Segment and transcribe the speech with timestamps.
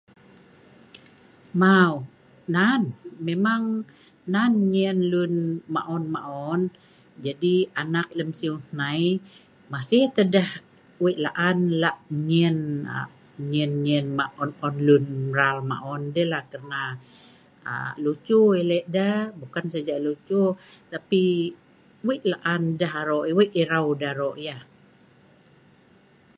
[1.61, 1.91] Mau,
[2.55, 2.81] nan,
[3.27, 3.63] memang
[4.33, 5.33] nan nyen lun
[5.75, 6.61] maon-maon
[7.25, 9.03] jadi anak lem siu hnai
[9.73, 10.49] masih tah deh
[11.03, 11.97] wei' laan lah
[12.29, 12.57] nyen,
[12.95, 13.05] aa
[13.51, 16.81] nyen-nyen mah' on-on lun mral maon' dei lah, kalna
[17.69, 20.43] aa lucu yah Leh deh, bukan saja lucu,
[20.93, 21.23] tapi
[22.07, 24.61] wei' laan deh aro', wei' irau deh aro' yah.